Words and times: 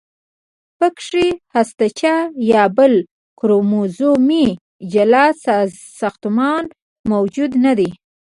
پکې 0.77 1.25
هستچه 1.55 2.13
یا 2.51 2.63
بل 2.77 2.93
کروموزومي 3.39 4.45
جلا 4.93 5.25
ساختمان 5.99 6.63
موجود 7.11 7.51
نه 7.65 7.73
دی. 7.77 7.89